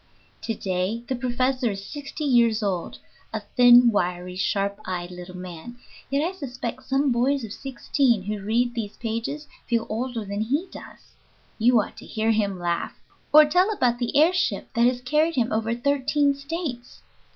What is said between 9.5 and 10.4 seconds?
feel older